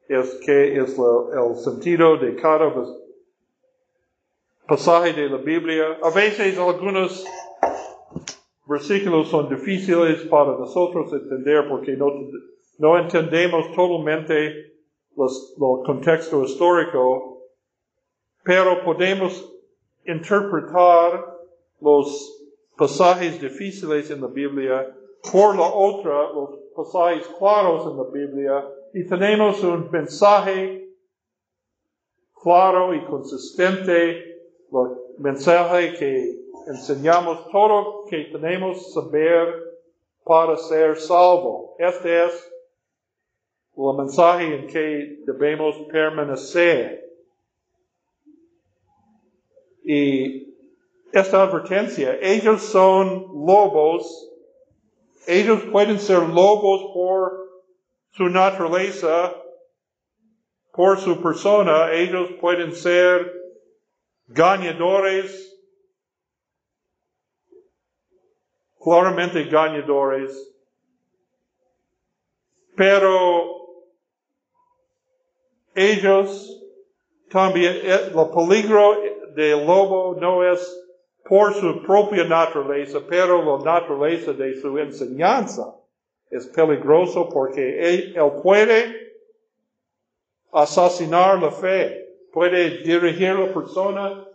es 0.08 0.36
que 0.46 0.79
es 0.79 0.98
el 0.98 1.56
sentido 1.56 2.18
de 2.18 2.36
cada 2.36 2.72
pasaje 4.68 5.13
de 5.13 5.29
la 5.29 5.38
Biblia. 5.38 5.98
A 6.03 6.12
veces 6.12 6.58
algunos 6.60 7.25
versículos 8.68 9.29
son 9.29 9.50
difíciles 9.50 10.22
para 10.25 10.51
nosotros 10.51 11.12
entender 11.12 11.68
porque 11.68 11.94
no, 11.94 12.12
no 12.77 13.00
entendemos 13.00 13.74
totalmente 13.75 14.78
los, 15.16 15.56
el 15.58 15.86
contexto 15.86 16.44
histórico, 16.44 17.44
pero 18.44 18.84
podemos 18.84 19.54
interpretar 20.06 21.38
los 21.82 22.39
pasajes 22.78 23.39
difíciles 23.42 24.10
en 24.10 24.22
la 24.22 24.28
Biblia 24.28 24.96
por 25.32 25.56
la 25.56 25.68
otra, 25.68 26.32
los 26.34 26.60
pasajes 26.75 27.28
claros 27.38 27.92
en 27.92 27.98
la 27.98 28.04
Biblia, 28.12 28.66
y 28.94 29.06
tenemos 29.06 29.62
un 29.63 29.89
mensaje 29.92 30.89
claro 32.42 32.94
y 32.94 33.06
consistente 33.06 34.30
el 34.72 34.98
mensaje 35.18 35.94
que 35.96 36.39
enseñamos 36.68 37.50
todo 37.51 38.06
que 38.10 38.25
tenemos 38.32 38.94
saber 38.94 39.70
para 40.24 40.56
ser 40.58 40.96
salvo. 40.98 41.75
Este 41.80 42.25
es 42.25 42.51
el 43.79 43.98
mensaje 43.98 44.55
en 44.55 44.67
que 44.67 45.24
debemos 45.25 45.75
permanecer. 45.89 47.05
Y 49.86 50.53
esta 51.13 51.43
advertencia, 51.43 52.17
ellos 52.21 52.62
son 52.62 53.45
lobos, 53.45 54.29
ellos 55.25 55.62
pueden 55.71 55.98
ser 55.98 56.19
lobos 56.19 56.91
por 56.93 57.50
su 58.12 58.25
naturaleza, 58.25 59.33
por 60.74 61.00
su 61.00 61.21
persona, 61.21 61.93
ellos 61.93 62.31
pueden 62.41 62.74
ser 62.75 63.33
ganadores, 64.27 65.57
claramente 68.77 69.45
ganadores, 69.45 70.53
pero 72.75 73.59
ellos 75.80 76.62
también, 77.30 77.78
el 77.84 78.10
eh, 78.10 78.30
peligro 78.34 78.98
del 79.36 79.65
lobo 79.65 80.18
no 80.20 80.44
es 80.44 80.60
por 81.24 81.54
su 81.54 81.82
propia 81.84 82.26
naturaleza, 82.26 83.00
pero 83.08 83.42
la 83.44 83.63
naturaleza 83.63 84.34
de 84.34 84.60
su 84.60 84.78
enseñanza 84.78 85.76
es 86.30 86.48
peligroso 86.48 87.30
porque 87.30 87.80
él, 87.80 88.15
puede 88.42 89.13
asesinar 90.52 91.39
la 91.39 91.52
fe 91.52 92.08
puede 92.34 92.84
dirigir 92.84 93.30
a 93.30 93.34
la 93.34 93.54
persona 93.54 94.26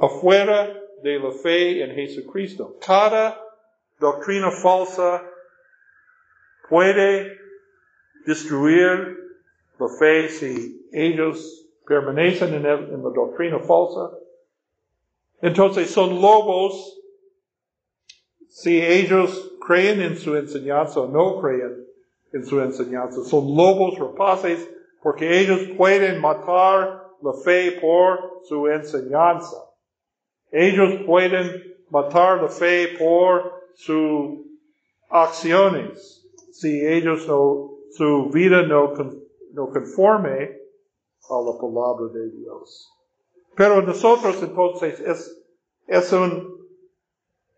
afuera 0.00 0.80
de 1.02 1.18
la 1.18 1.30
fe 1.30 1.82
en 1.82 1.94
Jesucristo. 1.94 2.76
Cada 2.84 3.40
doctrina 3.98 4.50
falsa 4.50 5.22
puede 6.68 7.39
destruir 8.26 9.16
la 9.78 9.88
fe 9.98 10.28
si 10.28 10.88
ellos 10.92 11.68
permanecen 11.86 12.54
en, 12.54 12.66
en 12.66 13.02
la 13.02 13.10
doctrina 13.10 13.58
falsa. 13.60 14.16
Entonces 15.42 15.90
son 15.90 16.20
lobos 16.20 17.00
si 18.48 18.80
ellos 18.80 19.52
creen 19.60 20.02
en 20.02 20.16
su 20.16 20.36
enseñanza 20.36 21.00
o 21.00 21.08
no 21.08 21.40
creen 21.40 21.86
en 22.32 22.44
su 22.44 22.60
enseñanza. 22.60 23.24
Son 23.24 23.56
lobos 23.56 23.98
rapaces 23.98 24.68
porque 25.02 25.40
ellos 25.40 25.60
pueden 25.76 26.20
matar 26.20 27.06
la 27.22 27.32
fe 27.44 27.78
por 27.80 28.42
su 28.44 28.66
enseñanza. 28.68 29.56
Ellos 30.50 31.04
pueden 31.06 31.76
matar 31.90 32.42
la 32.42 32.48
fe 32.48 32.96
por 32.98 33.52
sus 33.74 34.40
acciones, 35.08 36.26
si 36.52 36.86
ellos 36.86 37.26
no, 37.26 37.69
su 37.90 38.30
vida 38.30 38.62
no, 38.62 38.92
no 39.52 39.70
conforme 39.70 40.58
a 41.28 41.42
la 41.42 41.58
palabra 41.60 42.12
de 42.12 42.30
Dios. 42.30 42.92
Pero 43.56 43.82
nosotros 43.82 44.42
entonces 44.42 45.00
es, 45.00 45.42
es 45.86 46.12
un, 46.12 46.66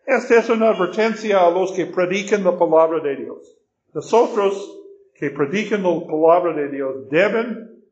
esta 0.07 0.39
es 0.39 0.49
una 0.49 0.71
advertencia 0.71 1.47
a 1.47 1.51
los 1.51 1.73
que 1.73 1.87
predican 1.87 2.45
la 2.45 2.59
palabra 2.59 3.01
de 3.01 3.17
Dios. 3.17 3.57
Nosotros 3.95 4.81
que 5.15 5.31
predican 5.31 5.83
la 5.83 6.07
palabra 6.07 6.55
de 6.55 6.69
Dios 6.69 7.09
deben 7.09 7.85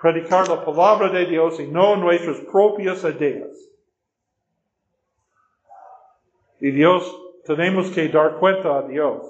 predicar 0.00 0.48
la 0.48 0.64
palabra 0.64 1.08
de 1.10 1.26
Dios 1.26 1.58
y 1.60 1.66
no 1.66 1.96
nuestras 1.96 2.38
propias 2.40 3.02
ideas. 3.04 3.56
Y 6.60 6.70
Dios, 6.70 7.16
tenemos 7.44 7.90
que 7.90 8.08
dar 8.08 8.38
cuenta 8.38 8.78
a 8.78 8.82
Dios 8.82 9.26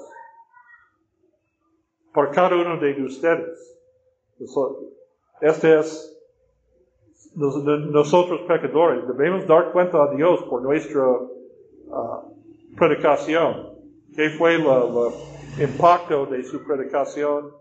por 2.13 2.31
cada 2.31 2.57
uno 2.57 2.79
de 2.79 3.03
ustedes. 3.03 3.79
Este 5.41 5.79
es 5.79 6.17
nosotros 7.35 8.41
pecadores. 8.49 9.07
Debemos 9.07 9.47
dar 9.47 9.73
cuenta 9.73 10.03
a 10.03 10.15
Dios 10.15 10.43
por 10.45 10.63
nuestra 10.63 11.07
uh, 11.07 12.77
predicación. 12.77 13.79
¿Qué 14.15 14.31
fue 14.31 14.59
la 14.59 14.81
impacto 15.59 16.27
de 16.27 16.45
su 16.45 16.65
predicación, 16.65 17.53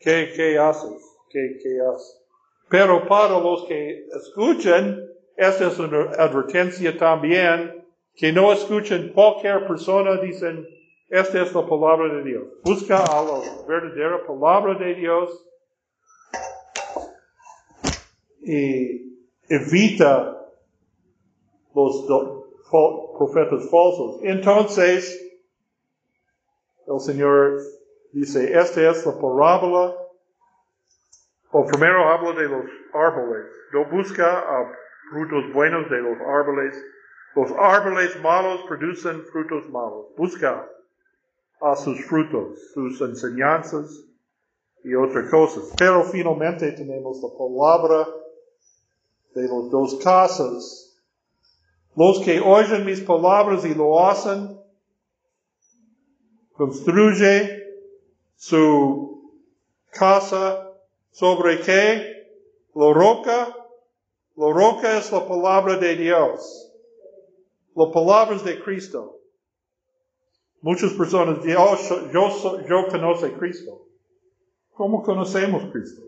¿qué, 0.00 0.32
qué 0.34 0.58
haces? 0.58 1.02
¿Qué, 1.30 1.58
¿Qué 1.62 1.78
haces? 1.80 2.18
Pero 2.68 3.06
para 3.06 3.38
los 3.38 3.64
que 3.66 4.06
escuchan, 4.16 5.04
esta 5.36 5.68
es 5.68 5.78
una 5.78 6.10
advertencia 6.18 6.96
también, 6.96 7.84
que 8.14 8.32
no 8.32 8.52
escuchen 8.52 9.12
cualquier 9.12 9.66
persona, 9.66 10.16
dicen, 10.16 10.66
esta 11.12 11.42
es 11.42 11.54
la 11.54 11.66
palabra 11.66 12.08
de 12.14 12.22
Dios. 12.22 12.44
Busca 12.64 12.96
a 12.96 13.22
la 13.22 13.66
verdadera 13.68 14.26
palabra 14.26 14.78
de 14.78 14.94
Dios 14.94 15.46
y 18.40 19.28
evita 19.46 20.38
los 21.74 22.06
profetas 23.18 23.68
falsos. 23.70 24.20
Entonces, 24.22 25.20
el 26.88 27.00
Señor 27.00 27.58
dice, 28.14 28.58
esta 28.58 28.90
es 28.90 29.04
la 29.04 29.12
parábola, 29.12 29.94
o 31.50 31.66
primero 31.66 32.08
habla 32.08 32.32
de 32.40 32.48
los 32.48 32.64
árboles, 32.94 33.52
no 33.74 33.84
busca 33.90 34.38
a 34.38 34.72
frutos 35.10 35.52
buenos 35.52 35.90
de 35.90 35.98
los 35.98 36.18
árboles, 36.22 36.82
los 37.36 37.52
árboles 37.58 38.18
malos 38.22 38.62
producen 38.66 39.22
frutos 39.26 39.68
malos, 39.68 40.06
busca 40.16 40.66
a 41.62 41.76
sus 41.76 42.04
frutos, 42.06 42.58
sus 42.74 43.00
enseñanzas 43.00 44.04
y 44.82 44.94
otras 44.94 45.30
cosas. 45.30 45.64
Pero 45.78 46.02
finalmente 46.04 46.72
tenemos 46.72 47.22
la 47.22 47.28
palabra 47.38 48.08
de 49.34 49.48
los 49.48 49.70
dos 49.70 49.94
casos. 50.02 50.98
Los 51.94 52.20
que 52.20 52.40
oyen 52.40 52.84
mis 52.84 53.00
palabras 53.00 53.64
y 53.64 53.74
lo 53.74 54.04
hacen, 54.04 54.58
construye 56.52 57.62
su 58.36 59.30
casa 59.90 60.68
sobre 61.10 61.60
qué? 61.60 62.12
La 62.74 62.92
roca 62.92 63.56
La 64.34 64.50
roca 64.50 64.98
es 64.98 65.12
la 65.12 65.28
palabra 65.28 65.76
de 65.76 65.94
Dios. 65.94 66.72
La 67.76 67.90
palabra 67.92 68.34
es 68.36 68.44
de 68.44 68.62
Cristo. 68.62 69.21
Muchas 70.62 70.92
personas 70.92 71.42
dicen, 71.42 71.58
oh, 71.58 71.76
yo, 72.12 72.66
yo 72.66 72.86
conozco 72.88 73.26
a 73.26 73.38
Cristo. 73.38 73.86
¿Cómo 74.74 75.02
conocemos 75.02 75.64
a 75.64 75.72
Cristo? 75.72 76.02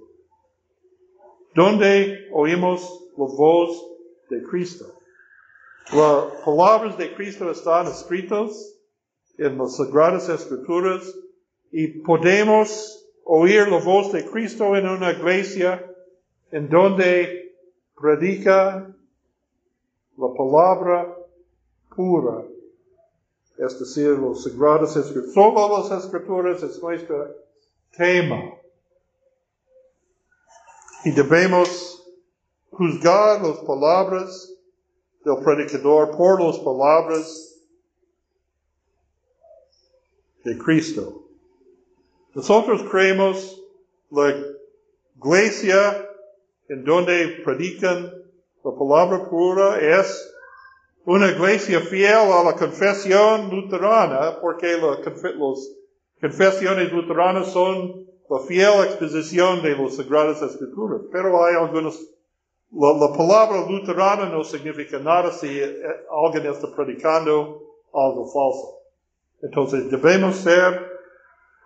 ¿Dónde 1.55 2.29
oímos 2.33 3.11
la 3.17 3.25
voz 3.25 3.85
de 4.31 4.43
Cristo? 4.45 4.87
Las 5.93 6.43
palabras 6.45 6.97
de 6.97 7.15
Cristo 7.15 7.51
están 7.51 7.89
escritas 7.89 8.75
en 9.39 9.59
las 9.59 9.77
Sagradas 9.77 10.29
Escrituras 10.29 11.15
y 11.71 11.89
podemos 12.03 13.05
oír 13.25 13.69
la 13.69 13.79
voz 13.79 14.13
de 14.13 14.25
Cristo 14.25 14.77
en 14.77 14.89
una 14.89 15.13
iglesia 15.13 15.85
en 16.53 16.69
donde 16.69 17.57
predica 18.01 18.95
la 20.17 20.29
palabra 20.37 21.17
pura, 21.95 22.45
es 23.59 23.79
decir, 23.79 24.19
las 24.19 24.43
Sagradas 24.43 24.97
Escrituras. 24.97 25.35
Todas 25.35 25.91
las 25.91 26.05
Escrituras 26.05 26.63
es 26.63 26.83
nuestro 26.83 27.37
tema. 27.97 28.55
Y 31.05 31.11
debemos 31.11 32.03
juzgar 32.71 33.43
las 33.43 33.59
palabras 33.59 34.53
del 35.25 35.37
predicador 35.45 36.17
por 36.17 36.43
las 36.43 36.59
palabras 36.59 37.55
de 40.45 40.59
Cristo. 40.59 41.29
Nosotros 42.35 42.83
creemos 42.91 43.63
la 44.11 44.35
iglesia 45.17 46.09
en 46.69 46.85
donde 46.85 47.43
predican 47.45 48.13
la 48.65 48.73
palabra 48.73 49.29
pura 49.29 49.79
es 49.79 50.34
una 51.07 51.29
iglesia 51.29 51.81
fiel 51.81 52.33
a 52.33 52.43
la 52.43 52.55
confesión 52.55 53.51
luterana, 53.51 54.41
porque 54.41 54.79
las 54.79 54.99
confesiones 56.21 56.93
luteranas 56.93 57.53
son 57.53 58.07
la 58.31 58.39
fiel 58.41 58.85
exposición 58.85 59.63
de 59.63 59.77
las 59.77 59.97
Sagradas 59.97 60.41
Escrituras. 60.41 61.03
Pero 61.13 61.45
hay 61.45 61.57
algunos, 61.57 62.01
la, 62.73 63.17
palabra 63.17 63.67
luterana 63.69 64.31
no 64.31 64.43
significa 64.45 64.99
nada 64.99 65.31
si 65.31 65.61
alguien 66.25 66.47
está 66.51 66.75
predicando 66.75 67.63
algo 67.93 68.25
falso. 68.27 68.79
Entonces 69.43 69.91
debemos 69.91 70.37
ser 70.37 70.91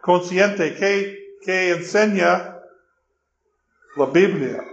conscientes 0.01 0.77
que, 0.81 1.37
que 1.43 1.71
enseña 1.71 2.61
la 3.97 4.07
Biblia. 4.07 4.65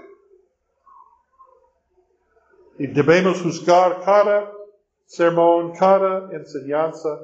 Y 2.77 2.87
debemos 2.87 3.41
juzgar 3.41 4.01
cada 4.03 4.54
sermón, 5.05 5.73
cada 5.73 6.31
enseñanza 6.33 7.19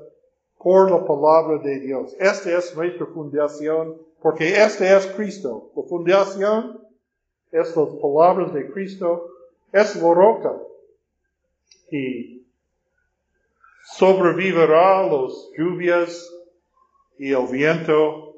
por 0.58 0.92
la 0.92 1.06
palabra 1.06 1.58
de 1.64 1.80
Dios. 1.80 2.16
Esta 2.20 2.58
es 2.58 2.76
nuestra 2.76 3.06
fundación, 3.08 3.98
porque 4.22 4.62
este 4.62 4.96
es 4.96 5.08
Cristo. 5.08 5.72
La 5.76 5.84
fundación 5.84 6.80
es 7.52 7.76
las 7.76 7.90
palabras 8.02 8.54
de 8.54 8.72
Cristo, 8.72 9.28
es 9.72 9.96
la 9.96 10.14
roca. 10.14 10.54
Y 11.90 12.46
sobrevivirá 13.84 15.04
las 15.04 15.50
lluvias 15.58 16.32
y 17.18 17.34
el 17.34 17.48
viento. 17.48 18.36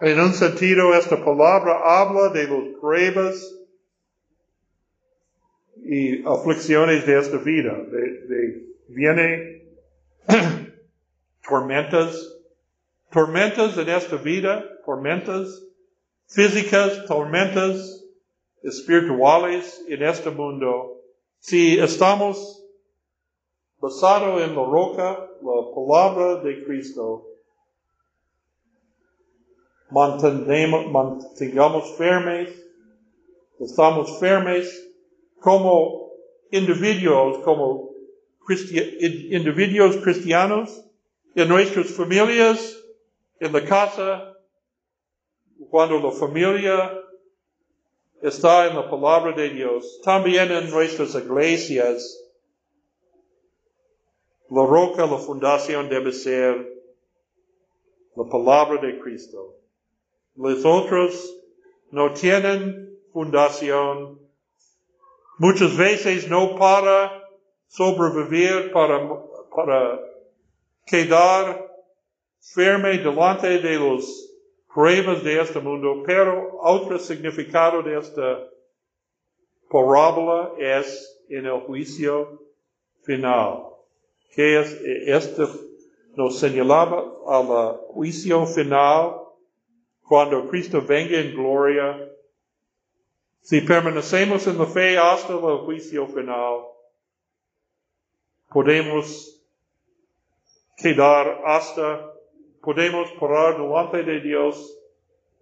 En 0.00 0.20
un 0.20 0.32
sentido, 0.32 0.94
esta 0.94 1.22
palabra 1.24 2.00
habla 2.00 2.28
de 2.28 2.46
los 2.46 2.80
pruebas 2.80 3.63
y 5.84 6.26
aflicciones 6.26 7.06
de 7.06 7.18
esta 7.18 7.36
vida. 7.38 7.74
De, 7.74 8.74
viene 8.88 9.62
tormentas, 11.46 12.36
tormentas 13.10 13.76
en 13.76 13.88
esta 13.88 14.16
vida, 14.16 14.64
tormentas 14.84 15.62
físicas, 16.26 17.04
tormentas 17.06 18.04
espirituales 18.62 19.84
en 19.88 20.02
este 20.02 20.30
mundo. 20.30 21.02
Si 21.38 21.78
estamos 21.78 22.64
basados 23.78 24.42
en 24.42 24.56
la 24.56 24.64
roca, 24.64 25.28
la 25.42 25.74
palabra 25.74 26.36
de 26.42 26.64
Cristo, 26.64 27.26
mantengamos 29.90 31.94
firmes, 31.98 32.48
estamos 33.60 34.18
firmes 34.18 34.93
como 35.44 36.10
individuos, 36.50 37.44
como 37.44 37.90
individuos 38.48 39.96
cristianos, 39.98 40.82
en 41.34 41.48
nuestras 41.48 41.88
familias, 41.88 42.82
en 43.40 43.52
la 43.52 43.62
casa, 43.62 44.38
cuando 45.68 45.98
la 45.98 46.12
familia 46.12 46.98
está 48.22 48.68
en 48.68 48.76
la 48.76 48.88
palabra 48.88 49.32
de 49.32 49.50
Dios, 49.50 50.00
también 50.02 50.50
en 50.50 50.70
nuestras 50.70 51.14
iglesias, 51.14 52.26
la 54.48 54.64
roca, 54.64 55.04
la 55.04 55.18
fundación 55.18 55.90
debe 55.90 56.12
ser 56.12 56.72
la 58.16 58.24
palabra 58.30 58.80
de 58.80 58.98
Cristo. 58.98 59.58
Los 60.36 60.64
otros 60.64 61.36
no 61.90 62.14
tienen 62.14 62.98
fundación 63.12 64.23
Muchas 65.38 65.76
veces 65.76 66.28
no 66.28 66.56
para 66.56 67.22
sobrevivir, 67.66 68.70
para, 68.72 69.00
para 69.54 70.00
quedar 70.86 71.70
firme 72.40 72.98
delante 72.98 73.58
de 73.58 73.78
los 73.78 74.30
pruebas 74.72 75.24
de 75.24 75.40
este 75.40 75.60
mundo, 75.60 76.02
pero 76.06 76.58
otro 76.60 76.98
significado 76.98 77.82
de 77.82 77.98
esta 77.98 78.48
parábola 79.68 80.52
es 80.58 81.20
en 81.28 81.46
el 81.46 81.60
juicio 81.60 82.40
final. 83.02 83.64
Que 84.34 84.60
es, 84.60 84.72
este 85.06 85.44
nos 86.16 86.38
señalaba 86.38 87.04
al 87.26 87.76
juicio 87.88 88.46
final 88.46 89.16
cuando 90.02 90.48
Cristo 90.48 90.80
venga 90.80 91.18
en 91.18 91.34
gloria 91.34 92.13
si 93.44 93.60
permanecemos 93.60 94.46
en 94.46 94.56
la 94.56 94.64
fe 94.64 94.96
hasta 94.96 95.34
el 95.34 95.58
juicio 95.66 96.06
final, 96.06 96.62
podemos 98.50 99.38
quedar 100.78 101.42
hasta, 101.44 102.10
podemos 102.62 103.10
parar 103.20 103.58
delante 103.58 104.02
de 104.02 104.20
Dios 104.22 104.80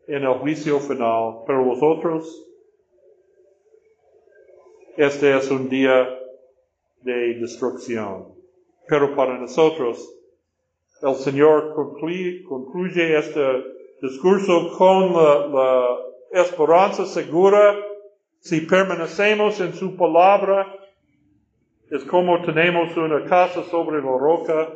en 0.09 0.25
el 0.25 0.35
juicio 0.41 0.81
final. 0.81 1.45
Pero 1.47 1.65
vosotros, 1.65 2.45
este 4.97 5.37
es 5.37 5.49
un 5.53 5.69
día 5.69 6.09
de 7.03 7.35
destrucción. 7.35 8.35
Pero 8.89 9.15
para 9.15 9.39
nosotros, 9.39 10.13
el 11.03 11.15
Señor 11.15 11.73
concluye, 11.77 13.17
este 13.17 13.65
discurso 14.03 14.77
con 14.77 15.13
la 15.13 15.99
esperanza 16.33 17.07
segura 17.07 17.91
si 18.43 18.63
permanecemos 18.63 19.61
en 19.61 19.73
su 19.73 19.97
palabra, 19.97 20.67
es 21.89 22.03
como 22.03 22.43
tenemos 22.43 22.97
una 22.97 23.25
casa 23.25 23.63
sobre 23.71 24.03
la 24.03 24.19
roca, 24.19 24.69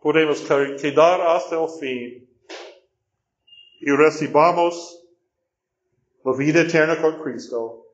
podemos 0.00 0.40
quedar 0.40 1.20
hasta 1.20 1.62
el 1.62 1.68
fin 1.68 2.28
y 3.80 3.90
recibamos 3.92 5.00
la 6.24 6.36
vida 6.36 6.62
eterna 6.62 7.00
con 7.00 7.22
Cristo. 7.22 7.86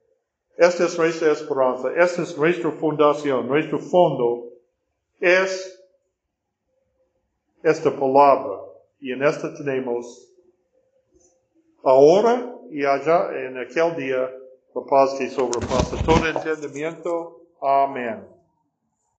Esta 0.57 0.87
es 0.87 0.99
nuestra 0.99 1.33
esperanza, 1.33 1.91
esta 1.95 2.23
es 2.23 2.39
nuestra 2.39 2.71
fundación, 2.71 3.47
nuestro 3.47 3.79
fondo 3.79 4.53
es 5.21 5.85
esta 7.63 7.91
palabra 7.91 8.59
y 9.01 9.13
en 9.13 9.23
esta 9.23 9.55
tenemos 9.55 10.33
ahora 11.85 12.58
y 12.71 12.85
allá 12.85 13.31
en 13.33 13.59
aquel 13.59 13.97
día 13.97 14.31
la 14.75 14.83
paz 14.89 15.17
que 15.19 15.29
sobrepasa 15.29 15.97
todo 16.05 16.27
entendimiento. 16.27 17.43
Amén. 17.61 18.38